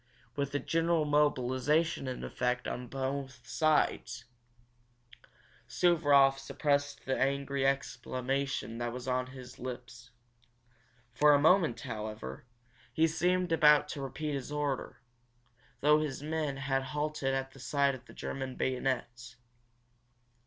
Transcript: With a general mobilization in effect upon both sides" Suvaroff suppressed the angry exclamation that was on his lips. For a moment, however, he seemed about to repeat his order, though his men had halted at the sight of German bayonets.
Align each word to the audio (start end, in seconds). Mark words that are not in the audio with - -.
With 0.35 0.55
a 0.55 0.59
general 0.59 1.05
mobilization 1.05 2.07
in 2.07 2.23
effect 2.23 2.65
upon 2.65 2.87
both 2.87 3.47
sides" 3.47 4.25
Suvaroff 5.69 6.39
suppressed 6.39 7.05
the 7.05 7.15
angry 7.15 7.67
exclamation 7.67 8.79
that 8.79 8.93
was 8.93 9.07
on 9.07 9.27
his 9.27 9.59
lips. 9.59 10.09
For 11.13 11.35
a 11.35 11.39
moment, 11.39 11.81
however, 11.81 12.47
he 12.91 13.05
seemed 13.07 13.51
about 13.51 13.87
to 13.89 14.01
repeat 14.01 14.33
his 14.33 14.51
order, 14.51 15.01
though 15.81 15.99
his 15.99 16.23
men 16.23 16.57
had 16.57 16.81
halted 16.81 17.35
at 17.35 17.51
the 17.51 17.59
sight 17.59 17.93
of 17.93 18.15
German 18.15 18.55
bayonets. 18.55 19.35